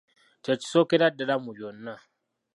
Kye 0.43 0.53
kisookera 0.61 1.05
ddala 1.11 1.35
mu 1.43 1.51
byonna. 1.57 1.93